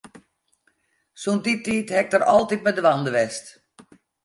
Sûnt 1.21 1.41
dy 1.45 1.53
tiid 1.63 1.87
ha 1.91 1.99
ik 2.03 2.07
dêr 2.11 2.23
altyd 2.35 2.61
mei 2.63 2.75
dwaande 2.77 3.11
west. 3.15 3.45